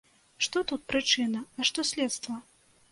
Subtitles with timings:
[0.45, 2.41] Што тут прычына, а што следства?